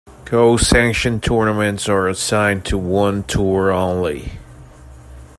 [0.25, 4.31] Co-sanctioned tournaments are assigned to one tour only.